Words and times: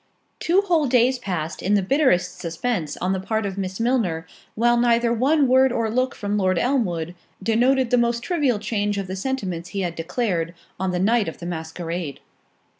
Two 0.39 0.61
whole 0.61 0.87
days 0.87 1.19
passed 1.19 1.61
in 1.61 1.75
the 1.75 1.83
bitterest 1.83 2.39
suspense 2.39 2.97
on 2.97 3.13
the 3.13 3.19
part 3.19 3.45
of 3.45 3.55
Miss 3.55 3.79
Milner, 3.79 4.25
while 4.55 4.75
neither 4.75 5.13
one 5.13 5.47
word 5.47 5.71
or 5.71 5.91
look 5.91 6.15
from 6.15 6.39
Lord 6.39 6.57
Elmwood, 6.57 7.13
denoted 7.43 7.91
the 7.91 7.99
most 7.99 8.23
trivial 8.23 8.57
change 8.57 8.97
of 8.97 9.05
the 9.05 9.15
sentiments 9.15 9.69
he 9.69 9.81
had 9.81 9.93
declared, 9.93 10.55
on 10.79 10.89
the 10.89 10.97
night 10.97 11.27
of 11.27 11.37
the 11.37 11.45
masquerade. 11.45 12.19